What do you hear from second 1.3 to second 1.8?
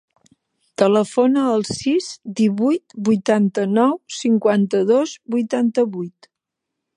al